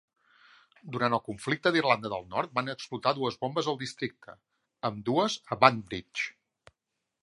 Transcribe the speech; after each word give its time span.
Durant 0.95 1.15
el 1.17 1.21
conflicte 1.27 1.73
d'Irlanda 1.75 2.11
del 2.15 2.25
Nord 2.33 2.57
van 2.61 2.73
explotar 2.75 3.15
dues 3.21 3.39
bombes 3.45 3.71
al 3.75 3.81
districte, 3.85 4.39
ambdues 4.93 5.41
a 5.57 5.63
Banbridge. 5.67 6.31